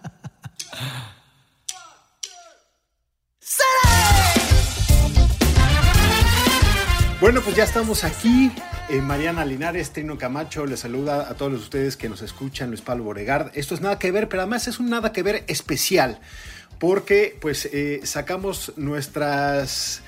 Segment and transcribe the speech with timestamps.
[7.25, 8.53] Bueno, pues ya estamos aquí.
[8.91, 13.05] Eh, Mariana Linares, Trino Camacho, les saluda a todos ustedes que nos escuchan, Luis Pablo
[13.05, 13.51] Boregard.
[13.55, 16.21] Esto es nada que ver, pero además es un nada que ver especial,
[16.79, 20.03] porque pues eh, sacamos nuestras,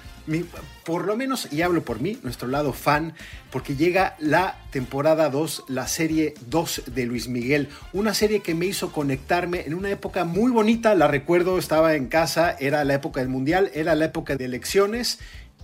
[0.85, 3.15] por lo menos, y hablo por mí, nuestro lado fan,
[3.51, 8.67] porque llega la temporada 2, la serie 2 de Luis Miguel, una serie que me
[8.67, 13.21] hizo conectarme en una época muy bonita, la recuerdo, estaba en casa, era la época
[13.21, 15.19] del Mundial, era la época de elecciones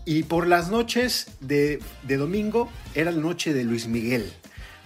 [0.04, 4.32] y por las noches de, domingo era la noche de Luis Miguel.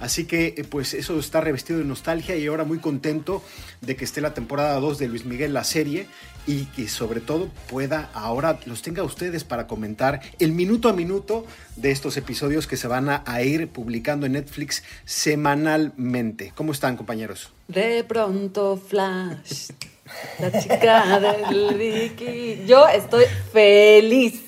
[0.00, 3.42] Así que eh, pues eso está revestido de nostalgia y ahora muy contento
[3.80, 6.06] de que esté la temporada 2 de Luis Miguel, la serie,
[6.46, 11.44] y que sobre todo pueda ahora los tenga ustedes para comentar el minuto a minuto
[11.76, 16.52] de estos episodios que se van a, a ir publicando en Netflix semanalmente.
[16.54, 17.52] ¿Cómo están compañeros?
[17.68, 19.70] De pronto Flash,
[20.38, 22.64] la chica del Vicky.
[22.66, 24.46] Yo estoy feliz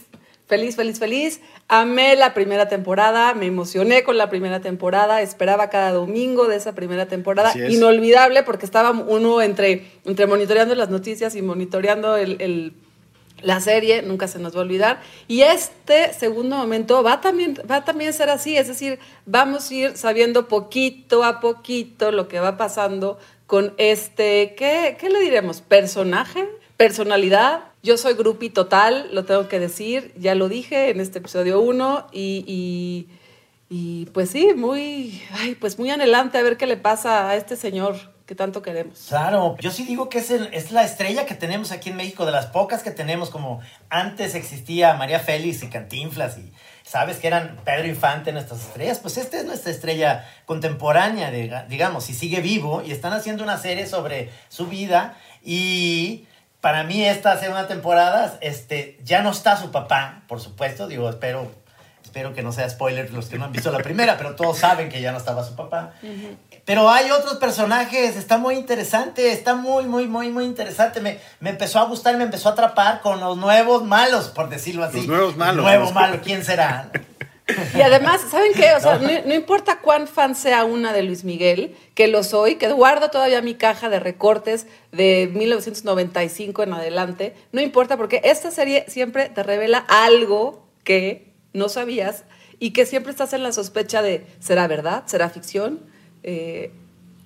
[0.48, 1.40] Feliz, feliz, feliz.
[1.70, 6.74] Amé la primera temporada, me emocioné con la primera temporada, esperaba cada domingo de esa
[6.74, 7.52] primera temporada.
[7.68, 12.72] Inolvidable porque estaba uno entre, entre monitoreando las noticias y monitoreando el,
[13.42, 15.00] la serie, nunca se nos va a olvidar.
[15.26, 19.74] Y este segundo momento va también, va también a ser así, es decir, vamos a
[19.74, 25.60] ir sabiendo poquito a poquito lo que va pasando con este, ¿qué, qué le diremos?
[25.60, 26.48] ¿Personaje?
[26.78, 27.64] ¿Personalidad?
[27.82, 32.06] Yo soy grupi total, lo tengo que decir, ya lo dije en este episodio 1
[32.12, 33.08] y,
[33.68, 37.56] y, pues sí, muy, ay, pues muy anhelante a ver qué le pasa a este
[37.56, 39.06] señor que tanto queremos.
[39.08, 42.30] Claro, yo sí digo que es, es la estrella que tenemos aquí en México, de
[42.30, 46.52] las pocas que tenemos, como antes existía María Félix y Cantinflas y
[46.84, 52.14] sabes que eran Pedro Infante nuestras estrellas, pues esta es nuestra estrella contemporánea, digamos, y
[52.14, 56.28] sigue vivo y están haciendo una serie sobre su vida y
[56.60, 61.50] para mí esta segunda temporada, este, ya no está su papá, por supuesto, digo, espero,
[62.02, 64.88] espero que no sea spoiler los que no han visto la primera, pero todos saben
[64.88, 65.92] que ya no estaba su papá.
[66.64, 71.00] Pero hay otros personajes, está muy interesante, está muy, muy, muy, muy interesante.
[71.00, 74.84] Me, me empezó a gustar, me empezó a atrapar con los nuevos malos, por decirlo
[74.84, 74.98] así.
[74.98, 75.64] Los nuevos malos.
[75.64, 76.90] Nuevo malo, ¿quién será?
[77.74, 78.72] Y además, ¿saben qué?
[78.76, 82.70] O sea, no, importa cuán fan sea una de Luis Miguel, que lo soy, que
[82.72, 88.84] guardo todavía mi caja de recortes de 1995 en adelante, no importa porque esta serie
[88.88, 92.24] siempre te revela algo que no sabías
[92.58, 95.04] y que siempre estás en la sospecha de, ¿será verdad?
[95.06, 95.80] ¿Será ficción?
[96.22, 96.72] Eh,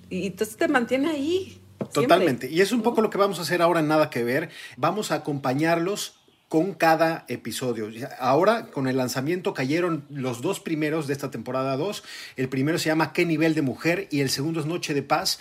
[0.09, 1.59] y entonces te mantiene ahí.
[1.91, 2.49] Totalmente.
[2.49, 4.49] Y es un poco lo que vamos a hacer ahora en Nada que Ver.
[4.77, 6.22] Vamos a acompañarlos
[6.53, 7.89] con cada episodio.
[8.19, 12.03] Ahora, con el lanzamiento, cayeron los dos primeros de esta temporada 2.
[12.35, 14.07] El primero se llama ¿Qué nivel de mujer?
[14.11, 15.39] y el segundo es Noche de Paz.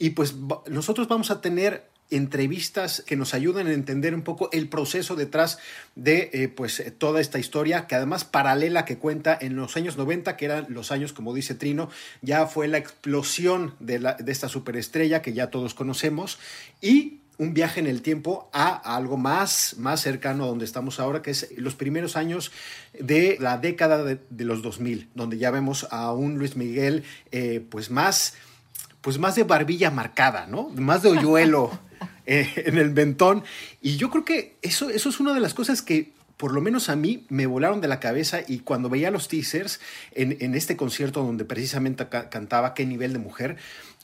[0.00, 0.34] Y pues
[0.68, 5.60] nosotros vamos a tener entrevistas que nos ayuden a entender un poco el proceso detrás
[5.94, 10.36] de eh, pues toda esta historia que además paralela que cuenta en los años 90
[10.36, 11.90] que eran los años como dice Trino
[12.22, 16.38] ya fue la explosión de, de esta superestrella que ya todos conocemos
[16.80, 21.22] y un viaje en el tiempo a algo más, más cercano a donde estamos ahora,
[21.22, 22.50] que es los primeros años
[22.98, 27.90] de la década de, los 2000, donde ya vemos a un Luis Miguel eh, pues
[27.90, 28.34] más
[29.00, 30.68] pues más de barbilla marcada, ¿no?
[30.70, 31.70] Más de hoyuelo
[32.26, 33.44] eh, en el mentón.
[33.80, 36.88] Y yo creo que eso, eso es una de las cosas que por lo menos
[36.88, 39.80] a mí me volaron de la cabeza y cuando veía los teasers
[40.12, 43.56] en, en este concierto donde precisamente cantaba Qué nivel de mujer,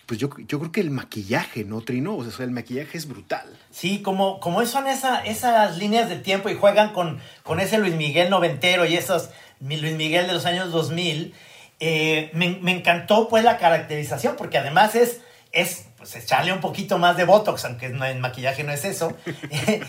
[0.07, 2.17] pues yo, yo creo que el maquillaje, ¿no, Trino?
[2.17, 3.47] O sea, el maquillaje es brutal.
[3.71, 7.95] Sí, como, como son esa, esas líneas de tiempo y juegan con, con ese Luis
[7.95, 11.35] Miguel noventero y esos Luis Miguel de los años 2000,
[11.81, 15.21] eh, me, me, encantó pues la caracterización, porque además es,
[15.53, 19.17] es pues, echarle un poquito más de Botox, aunque no, el maquillaje no es eso.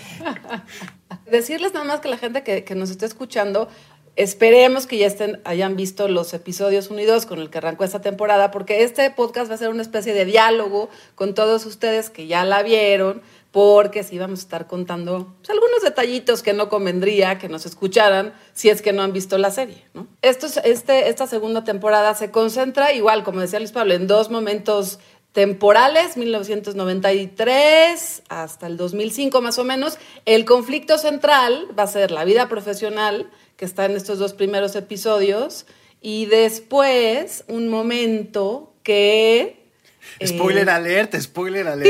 [1.29, 3.69] Decirles nada más que la gente que, que nos está escuchando,
[4.15, 8.49] Esperemos que ya estén, hayan visto los episodios unidos con el que arrancó esta temporada,
[8.49, 12.45] porque este podcast va a ser una especie de diálogo con todos ustedes que ya
[12.45, 13.21] la vieron,
[13.51, 18.33] porque sí vamos a estar contando pues, algunos detallitos que no convendría que nos escucharan
[18.53, 19.83] si es que no han visto la serie.
[19.93, 20.07] ¿no?
[20.21, 24.99] Esto, este, esta segunda temporada se concentra, igual, como decía Luis Pablo, en dos momentos
[25.35, 29.97] temporales, 1993 hasta el 2005 más o menos.
[30.23, 34.75] El conflicto central va a ser la vida profesional que está en estos dos primeros
[34.75, 35.65] episodios,
[36.01, 39.63] y después un momento que...
[40.23, 41.89] Spoiler eh, alert, spoiler alert.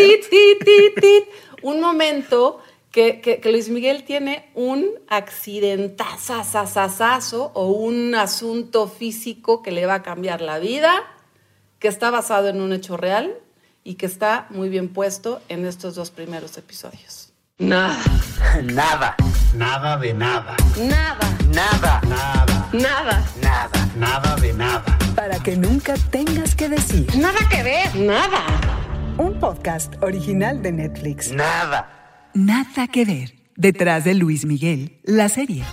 [1.64, 9.86] un momento que, que, Luis Miguel tiene un accidentazazazazo o un asunto físico que le
[9.86, 11.04] va a cambiar la vida,
[11.80, 13.38] que está basado en un hecho real
[13.84, 17.25] y que está muy bien puesto en estos dos primeros episodios.
[17.58, 17.98] Nada.
[18.64, 19.16] Nada.
[19.56, 20.58] Nada de nada.
[20.76, 21.38] Nada.
[21.54, 22.02] Nada.
[22.04, 22.70] Nada.
[22.74, 23.26] Nada.
[23.42, 23.90] Nada.
[23.98, 24.98] Nada de nada.
[25.16, 27.08] Para que nunca tengas que decir.
[27.16, 27.96] Nada que ver.
[27.96, 28.44] Nada.
[29.18, 31.32] Un podcast original de Netflix.
[31.32, 32.30] Nada.
[32.34, 33.36] Nada que ver.
[33.56, 35.64] Detrás de Luis Miguel, la serie.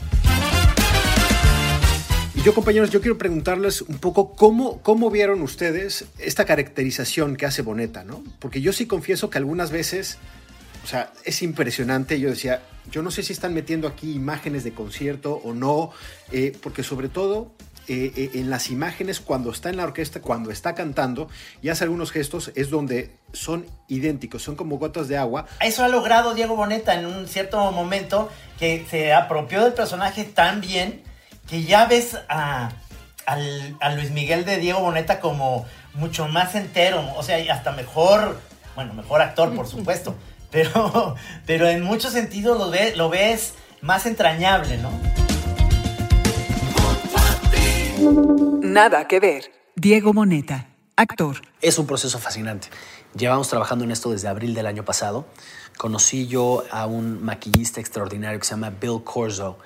[2.36, 7.46] Y yo, compañeros, yo quiero preguntarles un poco cómo, cómo vieron ustedes esta caracterización que
[7.46, 8.22] hace Boneta, ¿no?
[8.38, 10.18] Porque yo sí confieso que algunas veces,
[10.82, 12.18] o sea, es impresionante.
[12.20, 15.90] Yo decía, yo no sé si están metiendo aquí imágenes de concierto o no,
[16.32, 17.52] eh, porque sobre todo
[17.88, 21.28] eh, eh, en las imágenes cuando está en la orquesta, cuando está cantando
[21.62, 25.46] y hace algunos gestos, es donde son idénticos, son como gotas de agua.
[25.60, 30.60] Eso ha logrado Diego Boneta en un cierto momento que se apropió del personaje tan
[30.60, 31.02] bien
[31.48, 32.70] que ya ves a,
[33.26, 38.38] al- a Luis Miguel de Diego Boneta como mucho más entero, o sea, hasta mejor,
[38.74, 40.14] bueno, mejor actor, por supuesto,
[40.52, 41.16] pero,
[41.46, 44.90] pero en muchos sentidos lo, ve- lo ves más entrañable, ¿no?
[48.62, 49.52] Nada que ver.
[49.76, 51.42] Diego Boneta, actor.
[51.60, 52.68] Es un proceso fascinante.
[53.16, 55.26] Llevamos trabajando en esto desde abril del año pasado.
[55.76, 59.58] Conocí yo a un maquillista extraordinario que se llama Bill Corzo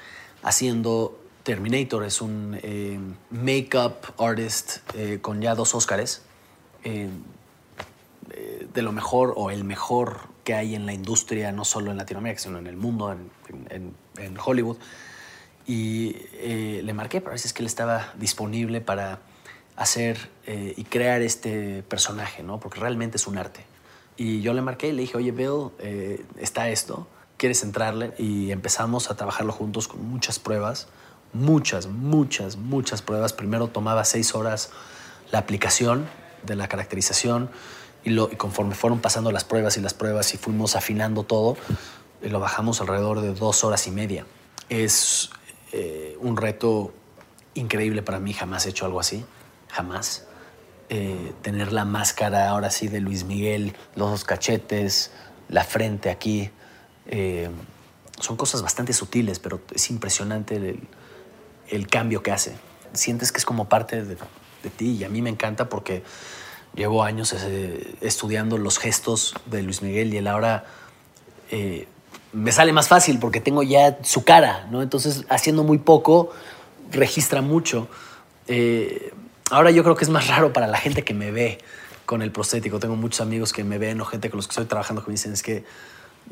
[0.42, 2.04] haciendo Terminator.
[2.04, 2.98] Es un eh,
[3.30, 6.22] make-up artist eh, con ya dos Óscares.
[6.84, 7.08] Eh,
[8.30, 11.96] eh, de lo mejor o el mejor que hay en la industria, no solo en
[11.96, 14.76] Latinoamérica, sino en el mundo, en, Hollywood.
[15.66, 19.19] Y eh, le marqué para ver si es que él estaba disponible para
[19.75, 22.60] hacer eh, y crear este personaje, ¿no?
[22.60, 23.66] Porque realmente es un arte.
[24.16, 27.08] Y yo le marqué y le dije, oye, Bill, eh, está esto,
[27.38, 28.14] ¿quieres entrarle?
[28.16, 30.87] Y empezamos a trabajarlo juntos con muchas pruebas,
[31.32, 33.32] muchas, muchas, muchas pruebas.
[33.32, 34.70] Primero tomaba seis horas
[35.32, 36.06] la aplicación
[36.44, 37.50] de la caracterización
[38.06, 41.56] y, lo, y conforme fueron pasando las pruebas y las pruebas y fuimos afinando todo,
[42.22, 44.24] eh, lo bajamos alrededor de dos horas y media.
[44.68, 45.30] Es
[45.72, 46.94] eh, un reto
[47.54, 49.24] increíble para mí, jamás he hecho algo así,
[49.68, 50.24] jamás.
[50.88, 55.10] Eh, tener la máscara ahora sí de Luis Miguel, los dos cachetes,
[55.48, 56.50] la frente aquí,
[57.06, 57.50] eh,
[58.20, 60.88] son cosas bastante sutiles, pero es impresionante el,
[61.68, 62.56] el cambio que hace.
[62.92, 64.16] Sientes que es como parte de,
[64.62, 66.04] de ti y a mí me encanta porque
[66.76, 70.64] llevo años eh, estudiando los gestos de Luis Miguel y él ahora
[71.50, 71.88] eh,
[72.32, 74.82] me sale más fácil porque tengo ya su cara, ¿no?
[74.82, 76.31] Entonces, haciendo muy poco,
[76.93, 77.88] registra mucho.
[78.46, 79.12] Eh,
[79.50, 81.58] ahora yo creo que es más raro para la gente que me ve
[82.05, 82.78] con el prostético.
[82.78, 85.14] Tengo muchos amigos que me ven o gente con los que estoy trabajando que me
[85.14, 85.64] dicen es que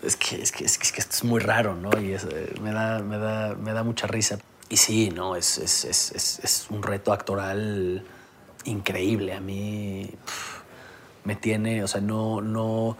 [0.02, 1.90] es que, es que, es que, es que esto es muy raro, ¿no?
[2.00, 2.16] Y
[2.60, 4.38] me, da, me, da, me da mucha risa.
[4.68, 8.04] Y sí, no, es, es, es, es un reto actoral
[8.64, 9.34] increíble.
[9.34, 10.10] A mí
[11.24, 12.96] me tiene, o sea, no, no,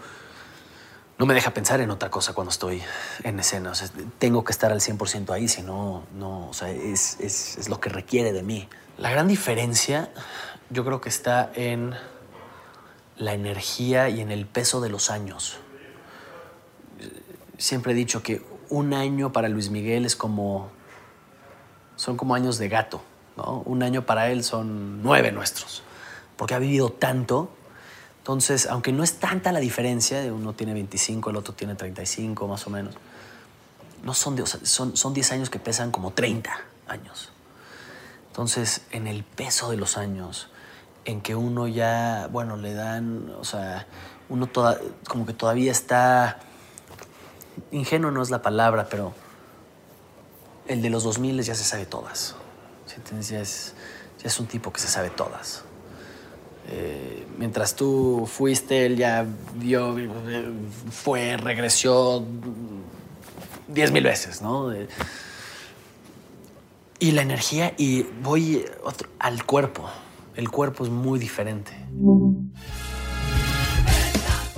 [1.17, 2.81] no me deja pensar en otra cosa cuando estoy
[3.23, 3.71] en escena.
[3.71, 3.89] O sea,
[4.19, 7.79] tengo que estar al 100% ahí, si no, no, o sea, es, es, es lo
[7.79, 8.67] que requiere de mí.
[8.97, 10.09] La gran diferencia
[10.69, 11.93] yo creo que está en
[13.17, 15.57] la energía y en el peso de los años.
[17.57, 20.69] Siempre he dicho que un año para Luis Miguel es como,
[21.95, 23.01] son como años de gato,
[23.37, 23.63] ¿no?
[23.65, 25.83] Un año para él son nueve nuestros,
[26.37, 27.49] porque ha vivido tanto.
[28.19, 32.65] Entonces, aunque no es tanta la diferencia, uno tiene 25, el otro tiene 35 más
[32.65, 32.95] o menos,
[34.03, 36.51] no son, de, son, son 10 años que pesan como 30
[36.87, 37.31] años.
[38.27, 40.49] Entonces, en el peso de los años,
[41.05, 43.87] en que uno ya, bueno, le dan, o sea,
[44.27, 46.39] uno toda, como que todavía está,
[47.71, 49.13] ingenuo no es la palabra, pero
[50.67, 52.35] el de los 2000 ya se sabe todas.
[52.85, 52.95] ¿Sí?
[53.33, 53.73] Ya es,
[54.21, 55.63] ya es un tipo que se sabe todas.
[56.67, 59.95] Eh, mientras tú fuiste, él ya vio,
[60.91, 62.25] fue, regresó
[63.67, 64.73] diez mil veces, ¿no?
[66.97, 68.65] Y la energía, y voy
[69.19, 69.89] al cuerpo.
[70.35, 71.71] El cuerpo es muy diferente.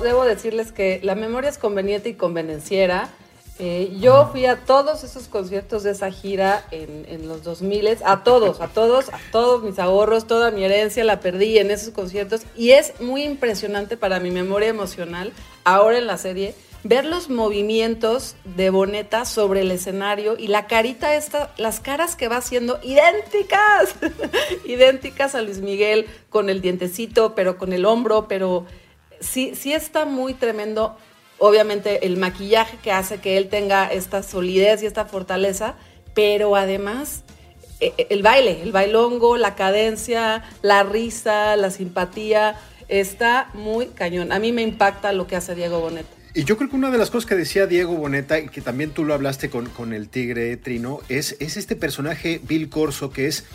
[0.02, 3.10] Debo decirles que la memoria es conveniente y convenenciera.
[3.60, 8.24] Eh, yo fui a todos esos conciertos de esa gira en, en los 2000, a
[8.24, 12.42] todos, a todos, a todos mis ahorros, toda mi herencia la perdí en esos conciertos
[12.56, 15.34] y es muy impresionante para mi memoria emocional,
[15.64, 21.16] ahora en la serie, ver los movimientos de Boneta sobre el escenario y la carita
[21.16, 23.96] esta, las caras que va haciendo idénticas,
[24.66, 28.66] idénticas a Luis Miguel, con el dientecito, pero con el hombro, pero
[29.20, 30.96] sí, sí está muy tremendo.
[31.40, 35.76] Obviamente el maquillaje que hace que él tenga esta solidez y esta fortaleza,
[36.14, 37.24] pero además
[37.80, 42.56] eh, el baile, el bailongo, la cadencia, la risa, la simpatía.
[42.88, 44.32] Está muy cañón.
[44.32, 46.10] A mí me impacta lo que hace Diego Boneta.
[46.34, 48.92] Y yo creo que una de las cosas que decía Diego Boneta, y que también
[48.92, 53.28] tú lo hablaste con, con el tigre Trino, es, es este personaje Bill Corso, que
[53.28, 53.46] es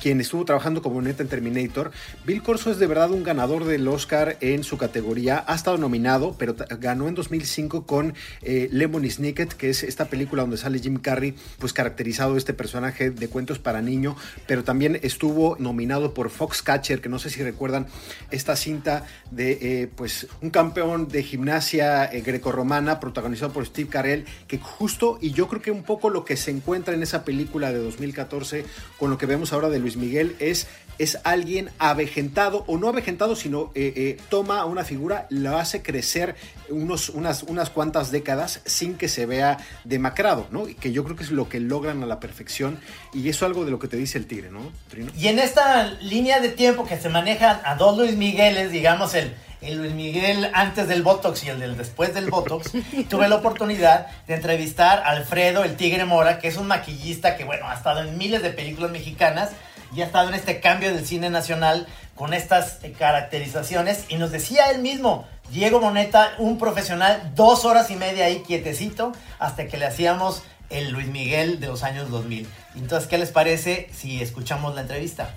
[0.00, 1.92] quien estuvo trabajando como neta en Terminator.
[2.24, 5.44] Bill Corso es de verdad un ganador del Oscar en su categoría.
[5.46, 8.68] Ha estado nominado, pero ganó en 2005 con eh,
[9.10, 13.58] Snicket, que es esta película donde sale Jim Carrey, pues caracterizado este personaje de cuentos
[13.58, 17.86] para niño, pero también estuvo nominado por Foxcatcher, que no sé si recuerdan
[18.30, 24.24] esta cinta de eh, pues un campeón de gimnasia eh, grecorromana protagonizado por Steve Carell,
[24.48, 27.72] que justo, y yo creo que un poco lo que se encuentra en esa película
[27.72, 28.64] de 2014
[28.98, 30.66] con lo que vemos ahora de Luis Miguel es,
[30.98, 36.36] es alguien avejentado, o no avejentado, sino eh, eh, toma una figura, la hace crecer
[36.68, 40.68] unos, unas, unas cuantas décadas sin que se vea demacrado, ¿no?
[40.68, 42.78] Y que yo creo que es lo que logran a la perfección,
[43.12, 44.60] y eso es algo de lo que te dice el tigre, ¿no?
[44.88, 45.12] Trino?
[45.16, 49.34] Y en esta línea de tiempo que se manejan a dos Luis Migueles, digamos el,
[49.62, 52.72] el Luis Miguel antes del Botox y el del después del Botox,
[53.08, 57.44] tuve la oportunidad de entrevistar a Alfredo el Tigre Mora, que es un maquillista que,
[57.44, 59.50] bueno, ha estado en miles de películas mexicanas
[59.94, 64.06] y ha estado en este cambio del cine nacional con estas eh, caracterizaciones.
[64.08, 69.12] Y nos decía él mismo, Diego Boneta, un profesional, dos horas y media ahí quietecito,
[69.38, 72.48] hasta que le hacíamos el Luis Miguel de los años 2000.
[72.76, 75.34] Entonces, ¿qué les parece si escuchamos la entrevista?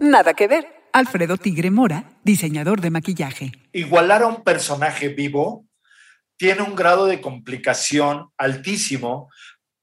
[0.00, 0.66] Nada que ver.
[0.92, 3.52] Alfredo Tigre Mora, diseñador de maquillaje.
[3.72, 5.66] igualar a un personaje vivo
[6.38, 9.28] tiene un grado de complicación altísimo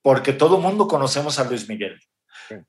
[0.05, 1.99] porque todo mundo conocemos a Luis Miguel.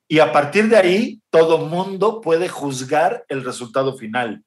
[0.09, 4.43] Y a partir de ahí, todo mundo puede juzgar el resultado final.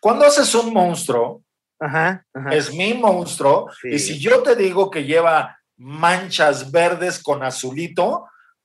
[0.00, 1.44] Cuando haces un monstruo,
[1.78, 2.48] Ajá, ajá.
[2.54, 3.88] es mi monstruo, Sí.
[3.90, 8.24] y si yo te digo que lleva manchas verdes con azulito,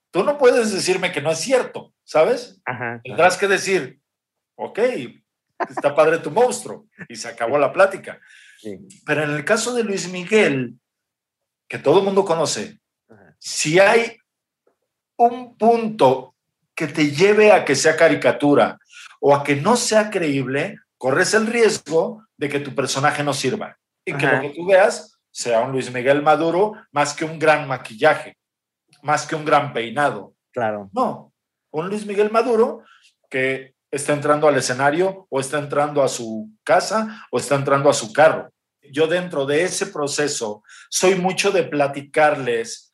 [0.10, 2.62] tú no puedes decirme que no es cierto, ¿sabes?
[2.64, 3.02] Ajá.
[3.04, 4.00] Tendrás que decir,
[4.56, 4.80] ok,
[5.70, 8.22] está padre tu monstruo, y se acabó la plática.
[8.58, 8.78] Sí.
[9.06, 10.76] Pero en el caso de Luis Miguel,
[11.68, 12.80] que todo el mundo conoce.
[13.40, 14.18] Si hay
[15.18, 16.36] un punto
[16.76, 18.78] que te lleve a que sea caricatura
[19.20, 23.78] o a que no sea creíble, corres el riesgo de que tu personaje no sirva
[24.06, 27.68] y que lo que tú veas sea un Luis Miguel Maduro más que un gran
[27.68, 28.38] maquillaje,
[29.02, 30.36] más que un gran peinado.
[30.52, 30.90] Claro.
[30.94, 31.34] No,
[31.72, 32.84] un Luis Miguel Maduro
[33.30, 37.94] que está entrando al escenario o está entrando a su casa o está entrando a
[37.94, 38.52] su carro.
[38.92, 42.89] Yo dentro de ese proceso soy mucho de platicarles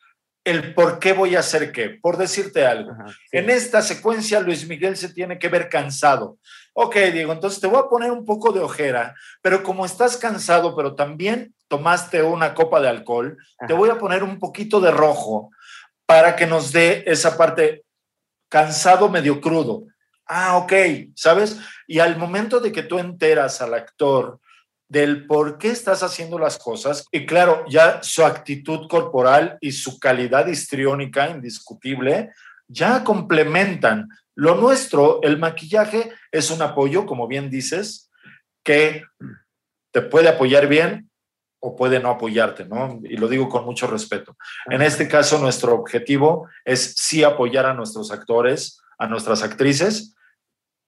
[0.46, 2.92] el por qué voy a hacer qué, por decirte algo.
[2.92, 3.16] Ajá, sí.
[3.32, 6.38] En esta secuencia Luis Miguel se tiene que ver cansado.
[6.74, 10.76] Ok, Diego, entonces te voy a poner un poco de ojera, pero como estás cansado,
[10.76, 13.38] pero también tomaste una copa de alcohol,
[13.68, 15.52] te voy a poner un poquito de rojo
[16.06, 17.84] para que nos dé esa parte
[18.50, 19.86] cansado medio crudo.
[20.28, 20.74] Ah, ok,
[21.16, 21.58] ¿sabes?
[21.88, 24.40] Y al momento de que tú enteras al actor
[24.88, 30.00] del por qué estás haciendo las cosas, y claro, ya su actitud corporal y su
[30.00, 32.32] calidad histriónica indiscutible,
[32.68, 34.10] ya complementan.
[34.36, 38.12] Lo nuestro, el maquillaje, es un apoyo, como bien dices,
[38.64, 39.04] que
[39.92, 41.10] te puede apoyar bien
[41.60, 43.00] o puede no apoyarte, ¿no?
[43.04, 44.36] Y lo digo con mucho respeto.
[44.70, 50.16] En este caso, nuestro objetivo es sí apoyar a nuestros actores, a nuestras actrices,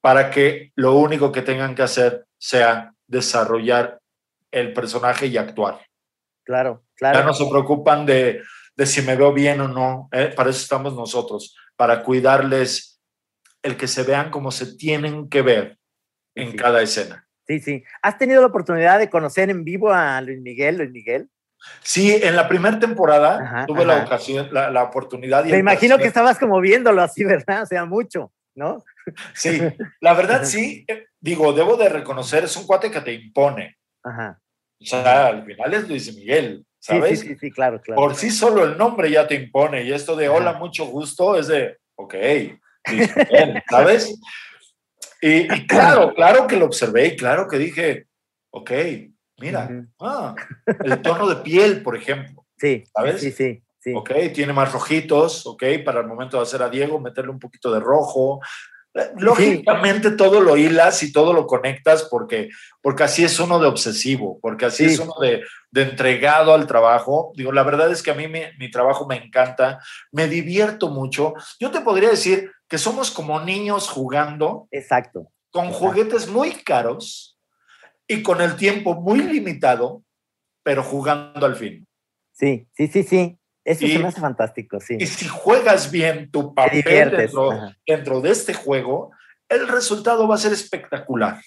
[0.01, 3.99] para que lo único que tengan que hacer sea desarrollar
[4.51, 5.79] el personaje y actuar.
[6.45, 7.23] Claro, Ya claro.
[7.25, 8.41] no se preocupan de,
[8.75, 10.09] de si me veo bien o no.
[10.11, 10.31] ¿eh?
[10.35, 13.01] Para eso estamos nosotros, para cuidarles
[13.63, 15.77] el que se vean como se tienen que ver
[16.35, 16.57] en Sí.
[16.57, 17.27] cada escena.
[17.47, 17.83] Sí, sí.
[18.01, 20.77] ¿Has tenido la oportunidad de conocer en vivo a Luis Miguel?
[20.77, 21.29] Luis Miguel.
[21.81, 24.05] Sí, en la primera temporada Ajá, tuve la ajá.
[24.05, 25.43] ocasión, la, la oportunidad.
[25.45, 27.63] y Me imagino que estabas como viéndolo así, ¿verdad?
[27.63, 28.83] O sea, mucho, ¿no?
[29.33, 29.59] Sí,
[29.99, 30.85] la verdad sí,
[31.19, 33.77] digo, debo de reconocer, es un cuate que te impone.
[34.03, 34.39] Ajá.
[34.79, 37.19] O sea, al final es Luis Miguel, ¿sabes?
[37.19, 37.99] sí, sí, sí, claro, claro.
[37.99, 40.59] Por sí solo el nombre ya te impone y esto de hola, Ajá.
[40.59, 42.13] mucho gusto es de, ok,
[42.91, 44.19] Luis Miguel, ¿sabes?
[45.21, 48.05] Y, y claro, claro que lo observé y claro que dije,
[48.51, 48.71] ok,
[49.39, 49.87] mira, Ujú.
[50.01, 50.35] ah,
[50.83, 53.19] el tono de piel, por ejemplo, Sí, ¿sabes?
[53.21, 53.93] sí, sí, sí.
[53.95, 57.73] ok, tiene más rojitos, ok, para el momento de hacer a Diego, meterle un poquito
[57.73, 58.39] de rojo.
[59.17, 62.49] Lógicamente todo lo hilas y todo lo conectas porque,
[62.81, 64.93] porque así es uno de obsesivo, porque así Sí.
[64.95, 67.31] es uno de, de entregado al trabajo.
[67.35, 69.79] Digo, la verdad es que a mí mi, mi trabajo me encanta,
[70.11, 71.33] me divierto mucho.
[71.59, 75.27] Yo te podría decir que somos como niños jugando Exacto.
[75.51, 77.37] con juguetes muy caros
[78.07, 80.03] y con el tiempo muy limitado,
[80.63, 81.87] pero jugando al fin.
[82.33, 83.37] Sí, sí, sí, sí.
[83.67, 84.95] Eso Y- se me hace fantástico, sí.
[84.97, 87.49] Y si juegas bien tu papel dentro,
[87.85, 89.11] dentro de este juego,
[89.49, 91.41] el resultado va a ser espectacular.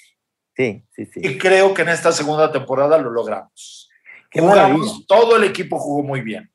[0.54, 1.20] Sí, sí, sí.
[1.24, 3.88] Y creo que en esta segunda temporada lo logramos.
[4.30, 6.52] Qué Jugamos, todo el equipo jugó muy bien.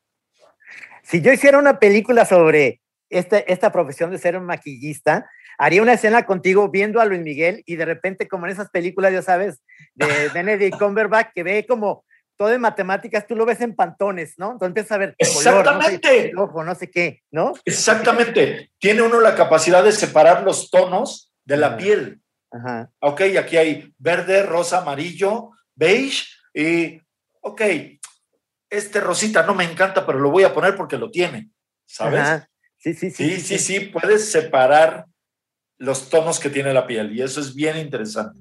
[1.02, 2.80] Si yo hiciera una película sobre
[3.10, 7.64] este, esta profesión de ser un maquillista, haría una escena contigo viendo a Luis Miguel
[7.66, 9.60] y de repente, como en esas películas, ya sabes,
[9.96, 12.04] de Benedict Cumberbatch, que ve como
[12.36, 14.52] todo en matemáticas, tú lo ves en pantones, ¿no?
[14.52, 16.32] Entonces empiezas a ver color, no sé, Exactamente.
[16.36, 17.52] ojo, no sé qué, ¿no?
[17.64, 18.70] Exactamente.
[18.78, 21.76] Tiene uno la capacidad de separar los tonos de la Ajá.
[21.78, 22.20] piel.
[22.52, 22.90] Ajá.
[23.00, 27.00] Ok, aquí hay verde, rosa, amarillo, beige y,
[27.40, 27.62] ok,
[28.70, 31.50] este rosita no me encanta, pero lo voy a poner porque lo tiene,
[31.86, 32.20] ¿sabes?
[32.20, 32.48] Ajá.
[32.76, 33.30] Sí, sí, sí.
[33.30, 35.06] Sí, sí, sí, puedes separar
[35.78, 38.38] los tonos que tiene la piel y eso es bien interesante.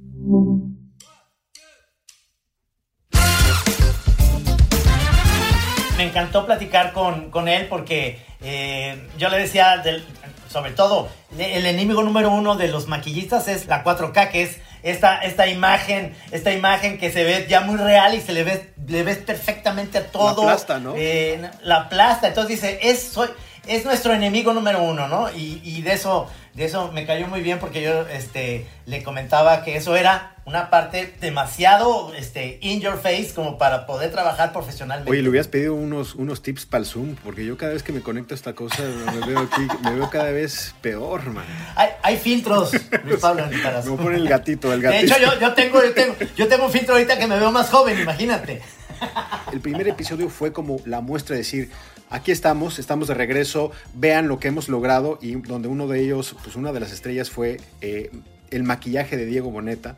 [5.97, 10.03] Me encantó platicar con, con él porque eh, yo le decía, del-
[10.51, 15.19] sobre todo, el enemigo número uno de los maquillistas es la 4K, que es esta,
[15.19, 19.03] esta imagen, esta imagen que se ve ya muy real y se le ve, le
[19.03, 20.45] ves perfectamente a todo.
[20.45, 20.93] La aplasta, ¿no?
[20.97, 22.27] Eh, la aplasta.
[22.27, 23.29] Entonces dice, es, soy,
[23.67, 25.29] es nuestro enemigo número uno, ¿no?
[25.31, 29.63] Y, y de eso, de eso me cayó muy bien porque yo este, le comentaba
[29.63, 35.09] que eso era una parte demasiado este, in your face como para poder trabajar profesionalmente.
[35.11, 37.91] Oye, le hubieras pedido unos, unos tips para el Zoom, porque yo cada vez que
[37.91, 41.45] me conecto a esta cosa me veo aquí, me veo cada vez peor, man.
[41.75, 42.71] Hay, hay filtros,
[43.03, 45.15] Luis Pablo, para Me voy a poner el gatito, el De gatito.
[45.15, 47.69] hecho, yo, yo, tengo, yo, tengo, yo tengo un filtro ahorita que me veo más
[47.71, 48.61] joven, imagínate.
[49.51, 51.71] El primer episodio fue como la muestra de decir,
[52.09, 56.35] aquí estamos, estamos de regreso, vean lo que hemos logrado y donde uno de ellos,
[56.43, 58.11] pues una de las estrellas fue eh,
[58.51, 59.97] el maquillaje de Diego Boneta.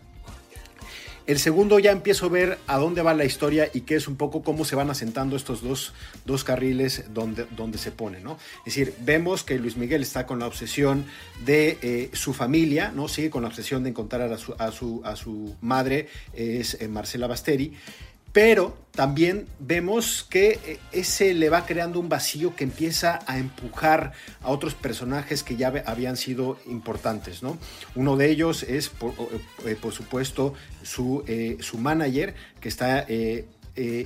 [1.27, 4.15] El segundo ya empiezo a ver a dónde va la historia y qué es un
[4.15, 8.37] poco cómo se van asentando estos dos, dos carriles donde, donde se ponen, ¿no?
[8.59, 11.03] Es decir, vemos que Luis Miguel está con la obsesión
[11.45, 13.09] de eh, su familia, ¿no?
[13.09, 16.87] Sigue con la obsesión de encontrar a su, a su, a su madre, es eh,
[16.87, 17.73] Marcela Basteri,
[18.37, 24.13] pero también vemos que eh, ese le va creando un vacío que empieza a empujar
[24.43, 27.57] a otros personajes que ya habían sido importantes, ¿no?
[27.95, 29.15] Uno de ellos es, por,
[29.65, 33.07] eh, supuesto, su, eh, su manager, que está...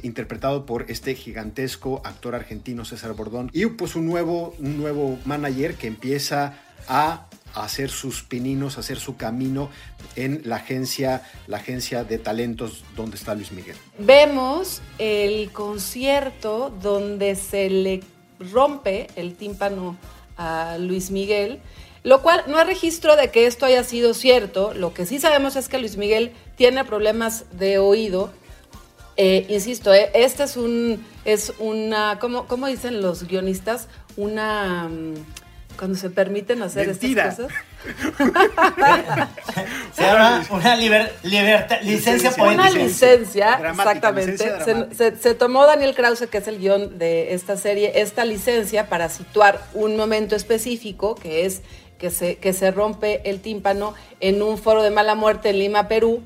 [0.04, 5.76] interpretado por este gigantesco actor argentino César Bordón y pues un nuevo, un nuevo manager
[5.76, 9.70] que empieza a hacer sus pininos, hacer su camino
[10.16, 13.76] en la agencia, la agencia de talentos donde está Luis Miguel.
[14.00, 18.02] Vemos el concierto donde se le
[18.40, 19.98] rompe el tímpano
[20.38, 21.60] a Luis Miguel,
[22.04, 24.74] lo cual no hay registro de que esto haya sido cierto.
[24.74, 28.32] Lo que sí sabemos es que Luis Miguel tiene problemas de oído.
[29.18, 33.88] Eh, insisto, eh, este es un es una ¿cómo, cómo dicen los guionistas?
[34.18, 35.14] Una mm,
[35.82, 37.30] cuando se permiten hacer Mentira.
[37.30, 37.58] estas cosas.
[39.96, 42.32] Se llama una liber- libertad- licencia Licencia.
[42.32, 42.62] poética.
[42.62, 44.32] Una licencia, Dramática, exactamente.
[44.34, 44.96] licencia Se, dramática.
[44.96, 49.10] se- se tomó Daniel Krause, que es el guion de esta serie, esta licencia para
[49.10, 51.64] situar un momento específico, que es
[51.98, 55.88] que se, que se rompe el tímpano en un foro de mala muerte en Lima,
[55.88, 56.22] Perú.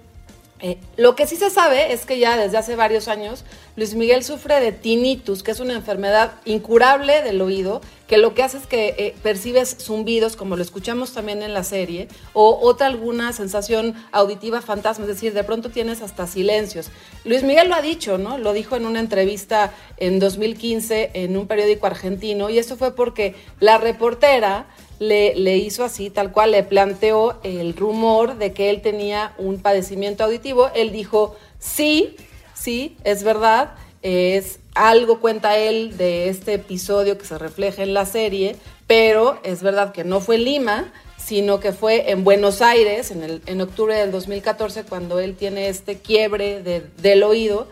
[0.59, 3.45] Eh, lo que sí se sabe es que ya desde hace varios años
[3.77, 8.41] Luis Miguel sufre de tinnitus, que es una enfermedad incurable del oído, que lo que
[8.41, 12.87] hace es que eh, percibes zumbidos, como lo escuchamos también en la serie, o otra
[12.87, 16.89] alguna sensación auditiva fantasma, es decir, de pronto tienes hasta silencios.
[17.25, 18.37] Luis Miguel lo ha dicho, ¿no?
[18.37, 23.35] Lo dijo en una entrevista en 2015 en un periódico argentino, y esto fue porque
[23.59, 24.67] la reportera
[24.99, 29.59] le, le hizo así, tal cual, le planteó el rumor de que él tenía un
[29.59, 30.69] padecimiento auditivo.
[30.73, 32.15] Él dijo, sí,
[32.55, 38.05] sí, es verdad, es algo cuenta él de este episodio que se refleja en la
[38.05, 38.55] serie,
[38.87, 43.41] pero es verdad que no fue Lima, sino que fue en Buenos Aires, en, el,
[43.47, 47.67] en octubre del 2014, cuando él tiene este quiebre de- del oído.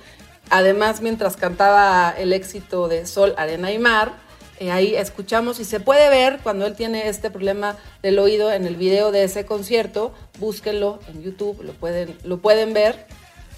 [0.50, 4.13] Además, mientras cantaba el éxito de Sol, Arena y Mar,
[4.60, 8.65] eh, ahí escuchamos y se puede ver cuando él tiene este problema del oído en
[8.65, 10.13] el video de ese concierto.
[10.39, 13.06] Búsquenlo en YouTube, lo pueden, lo pueden ver.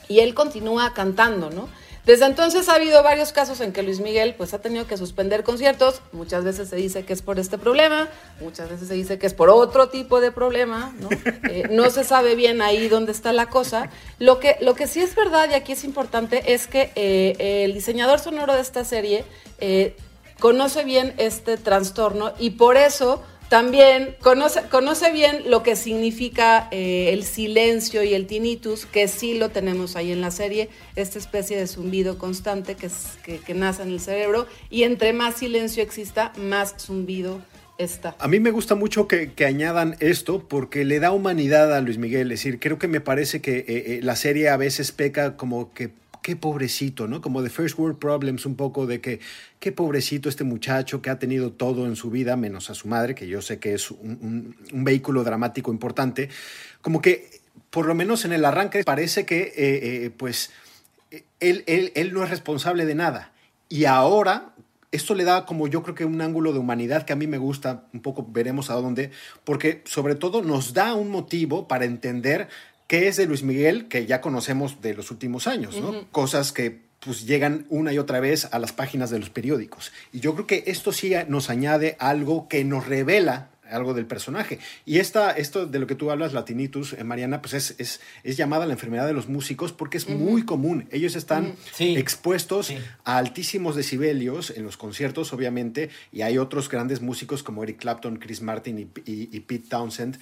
[0.08, 1.68] Y él continúa cantando, ¿no?
[2.06, 5.44] Desde entonces ha habido varios casos en que Luis Miguel pues ha tenido que suspender
[5.44, 6.02] conciertos.
[6.12, 9.34] Muchas veces se dice que es por este problema, muchas veces se dice que es
[9.34, 11.10] por otro tipo de problema, ¿no?
[11.50, 13.90] Eh, no se sabe bien ahí dónde está la cosa.
[14.20, 17.74] Lo que, lo que sí es verdad y aquí es importante es que eh, el
[17.74, 19.26] diseñador sonoro de esta serie
[19.60, 19.96] eh,
[20.40, 27.10] conoce bien este trastorno y por eso también conoce, conoce bien lo que significa eh,
[27.14, 31.58] el silencio y el tinnitus, que sí lo tenemos ahí en la serie, esta especie
[31.58, 32.90] de zumbido constante que,
[33.40, 37.42] que, nace en el cerebro y entre más silencio exista, más zumbido
[37.78, 38.16] esta.
[38.20, 41.98] A mí me gusta mucho que, que añadan esto porque le da humanidad a Luis
[41.98, 42.32] Miguel.
[42.32, 45.74] Es decir, creo que me parece que eh, eh, la serie a veces peca como
[45.74, 45.92] que
[46.26, 47.22] qué pobrecito, ¿no?
[47.22, 49.20] Como de First World Problems, un poco de que
[49.60, 53.14] qué pobrecito este muchacho que ha tenido todo en su vida, menos a su madre,
[53.14, 56.30] que yo sé que es un, vehículo dramático importante.
[56.82, 57.30] Como que,
[57.70, 60.50] por lo menos en el arranque, parece que, eh, eh, pues,
[61.40, 63.32] él, él, él no es responsable de nada.
[63.70, 64.56] Y ahora,
[64.92, 67.38] esto le da como yo creo que un ángulo de humanidad que a mí me
[67.38, 69.12] gusta, un poco veremos a dónde,
[69.44, 72.48] porque sobre todo nos da un motivo para entender
[72.88, 76.10] qué es de Luis Miguel, que ya conocemos de los últimos años, ¿no?
[76.12, 79.92] Cosas que pues llegan una y otra vez a las páginas de los periódicos.
[80.12, 84.60] Y yo creo que esto sí nos añade algo que nos revela algo del personaje.
[84.86, 88.00] Y esta, esto de lo que tú hablas, la tinnitus, eh, Mariana, pues es, es,
[88.24, 90.88] es llamada la enfermedad de los músicos porque es muy común.
[90.92, 91.56] Ellos están
[91.98, 92.72] expuestos
[93.04, 98.18] a altísimos decibelios en los conciertos, obviamente, y hay otros grandes músicos como Eric Clapton,
[98.18, 100.20] Chris Martin y, y- y Pete Townsend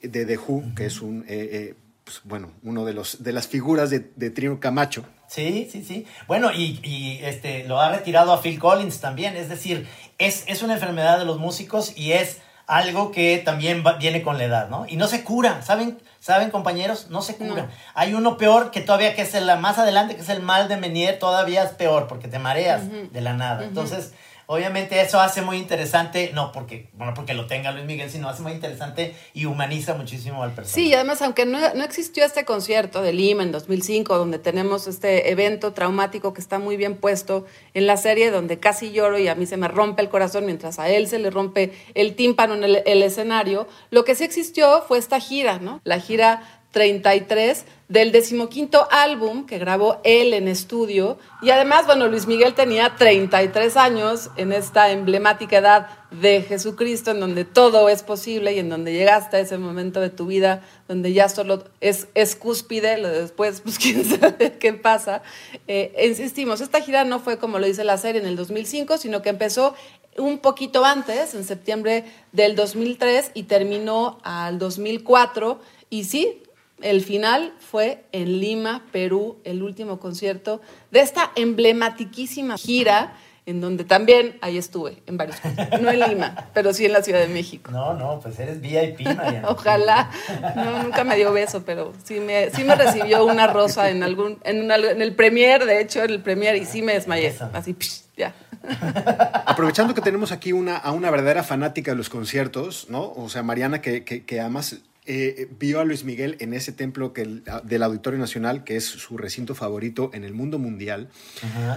[0.00, 1.74] de The Who, que es un, eh, eh,
[2.04, 5.04] pues, bueno, uno de, los, de las figuras de, de Trio Camacho.
[5.28, 6.06] Sí, sí, sí.
[6.28, 9.36] Bueno, y, y, este, lo ha retirado a Phil Collins también.
[9.36, 9.88] Es decir,
[10.18, 14.38] es, es una enfermedad de los músicos y es algo que también va- viene con
[14.38, 14.86] la edad, ¿no?
[14.88, 15.98] Y no se cura, ¿saben?
[16.20, 17.08] ¿Saben, compañeros?
[17.10, 17.64] No se cura.
[17.64, 17.68] No.
[17.94, 20.76] Hay uno peor que todavía, que es el más adelante, que es el mal de
[20.78, 23.64] Menier, todavía es peor, porque te mareas de la nada.
[23.64, 24.12] Entonces,
[24.46, 28.42] obviamente eso hace muy interesante, no porque, bueno, porque lo tenga Luis Miguel, sino hace
[28.42, 30.80] muy interesante y humaniza muchísimo al personaje.
[30.80, 34.86] Sí, y además, aunque no, no existió este concierto de Lima en 2005, donde tenemos
[34.86, 39.28] este evento traumático que está muy bien puesto en la serie, donde casi lloro y
[39.28, 42.54] a mí se me rompe el corazón mientras a él se le rompe el tímpano
[42.54, 45.80] en el, el escenario, lo que sí existió fue esta gira, ¿no?
[45.84, 51.16] La gira 33 del decimoquinto álbum que grabó él en estudio.
[51.42, 57.20] Y además, bueno, Luis Miguel tenía 33 años en esta emblemática edad de Jesucristo, en
[57.20, 61.12] donde todo es posible y en donde llegaste a ese momento de tu vida donde
[61.12, 65.22] ya solo es, es cúspide, lo de después, pues quién sabe qué pasa.
[65.68, 69.22] Eh, insistimos, esta gira no fue como lo dice la serie en el 2005, sino
[69.22, 69.76] que empezó
[70.18, 75.60] un poquito antes, en septiembre del 2003, y terminó al 2004.
[75.90, 76.42] Y sí,
[76.82, 80.60] el final fue en Lima, Perú, el último concierto
[80.90, 83.14] de esta emblematiquísima gira,
[83.46, 85.80] en donde también ahí estuve, en varios conciertos.
[85.82, 87.70] No en Lima, pero sí en la Ciudad de México.
[87.70, 89.48] No, no, pues eres VIP, Mariana.
[89.50, 90.10] Ojalá.
[90.56, 94.38] No, nunca me dio beso, pero sí me, sí me recibió una rosa en algún,
[94.44, 97.34] en, una- en el premier, de hecho, en el premier, y sí me desmayé.
[97.52, 98.34] Así, psh, ya.
[99.46, 103.12] Aprovechando que tenemos aquí una, a una verdadera fanática de los conciertos, ¿no?
[103.16, 107.12] O sea, Mariana, que, que- que además eh, vio a Luis Miguel en ese templo
[107.12, 111.10] que el- del Auditorio Nacional, que es su recinto favorito en el mundo mundial.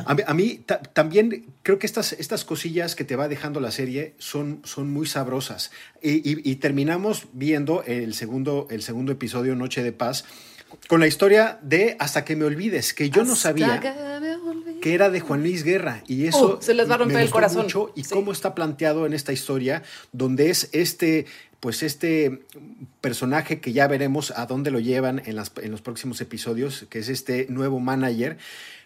[0.06, 3.60] A mí, a mí ta- también creo que estas, estas cosillas que te va dejando
[3.60, 5.72] la serie son, son muy sabrosas.
[6.02, 10.24] Y, y- y terminamos viendo el segundo, el segundo episodio, Noche de Paz,
[10.88, 13.80] con la historia de Hasta que me olvides, que yo no sabía
[14.82, 17.24] que era de Juan Luis Guerra y eso Uh, se les va a romper me
[17.24, 17.64] el corazón.
[17.64, 21.26] mucho y cómo está planteado en esta historia donde es este
[21.60, 22.44] pues este
[23.02, 27.00] personaje que ya veremos a dónde lo llevan en, las- en los próximos episodios que
[27.00, 28.38] es este nuevo manager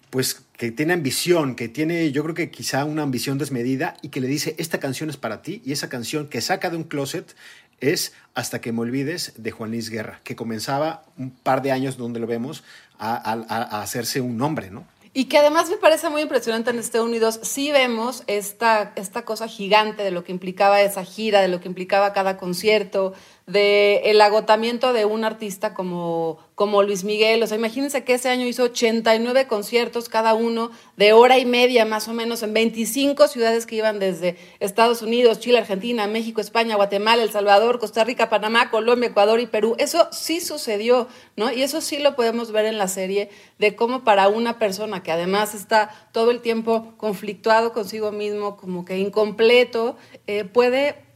[0.09, 4.21] pues que tiene ambición, que tiene yo creo que quizá una ambición desmedida y que
[4.21, 7.33] le dice esta canción es para ti y esa canción que saca de un closet
[7.81, 11.97] es Hasta que me olvides de Juan Luis Guerra, que comenzaba un par de años
[11.97, 12.63] donde lo vemos
[12.97, 14.85] a, hacerse un nombre, ¿no?
[15.13, 19.49] Y que además me parece muy impresionante en Estados Unidos, sí vemos esta, esta cosa
[19.49, 23.13] gigante de lo que implicaba esa gira, de lo que implicaba cada concierto,
[23.47, 27.41] de el agotamiento de un artista como, como Luis Miguel.
[27.43, 31.85] O sea, imagínense que ese año hizo 89 conciertos, cada uno de hora y media
[31.85, 36.75] más o menos, en 25 ciudades que iban desde Estados Unidos, Chile, Argentina, México, España,
[36.75, 39.75] Guatemala, El Salvador, Costa Rica, Panamá, Colombia, Ecuador y Perú.
[39.77, 41.51] Eso sí sucedió, ¿no?
[41.51, 45.11] Y eso sí lo podemos ver en la serie de cómo para una persona que
[45.11, 51.10] además está todo el tiempo conflictuado consigo mismo, como que incompleto, eh, puede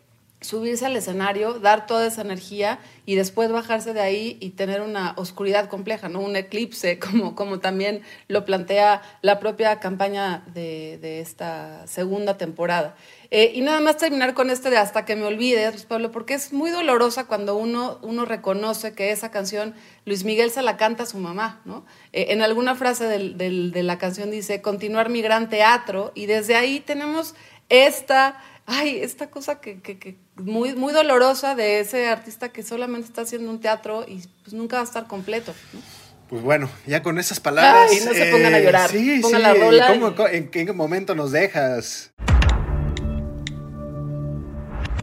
[0.45, 5.13] subirse al escenario, dar toda esa energía y después bajarse de ahí y tener una
[5.17, 6.21] oscuridad compleja, ¿no?
[6.21, 12.95] Un eclipse, como, como también lo plantea la propia campaña de, de esta segunda temporada.
[13.31, 16.53] Eh, y nada más terminar con este de Hasta que me olvides, Pablo, porque es
[16.53, 19.73] muy dolorosa cuando uno, uno reconoce que esa canción
[20.05, 21.85] Luis Miguel se la canta a su mamá, ¿no?
[22.13, 26.79] Eh, en alguna frase de la canción dice, continuar mi gran teatro, y desde ahí
[26.79, 27.35] tenemos
[27.69, 33.07] esta ay, esta cosa que, que- que muy, muy dolorosa de ese artista que solamente
[33.07, 35.53] está haciendo un teatro y pues nunca va a estar completo.
[35.73, 35.79] ¿no?
[36.29, 37.91] Pues bueno, ya con esas palabras.
[37.91, 38.89] eh, Ay, no se pongan a llorar.
[38.89, 39.43] Sí, Pongan sí.
[39.47, 42.11] la rola ¿Cómo- y- ¿En qué momento nos dejas?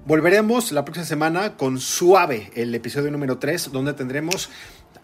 [0.04, 4.50] Volveremos la próxima semana con Suave, el episodio número 3, donde tendremos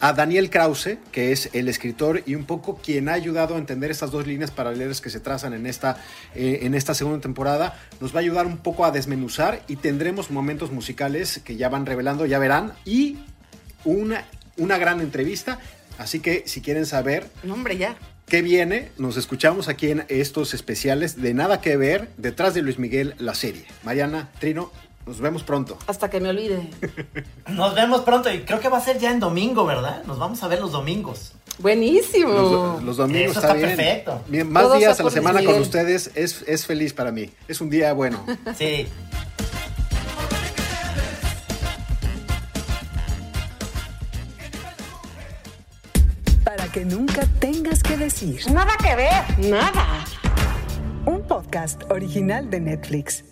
[0.01, 3.91] a Daniel Krause, que es el escritor y un poco quien ha ayudado a entender
[3.91, 5.97] estas dos líneas paralelas que se trazan en esta,
[6.35, 7.77] eh, en esta segunda temporada.
[7.99, 11.85] Nos va a ayudar un poco a desmenuzar y tendremos momentos musicales que ya van
[11.85, 13.17] revelando, ya verán, y
[13.83, 14.25] una,
[14.57, 15.59] una gran entrevista.
[15.97, 17.97] Así que si quieren saber No, hombre, ya.
[18.25, 22.79] qué viene, nos escuchamos aquí en estos especiales de Nada que ver, detrás de Luis
[22.79, 23.65] Miguel, la serie.
[23.83, 24.71] Mariana, Trino,
[25.09, 25.75] nos vemos pronto.
[25.87, 26.69] Hasta que me olvide.
[27.49, 30.03] Nos vemos pronto y creo que va a ser ya en domingo, ¿verdad?
[30.05, 31.33] Nos vamos a ver los domingos.
[31.57, 32.31] Buenísimo.
[32.31, 33.75] Los, los domingos Eso está, está bien.
[33.75, 34.21] perfecto.
[34.27, 37.31] Bien, Más Todo días a la semana con ustedes es, es feliz para mí.
[37.47, 38.23] Es un día bueno.
[38.55, 38.85] Sí.
[46.43, 48.41] Para que nunca tengas que decir.
[48.51, 49.49] Nada que ver.
[49.49, 50.05] Nada.
[51.05, 53.23] Un podcast original de Netflix.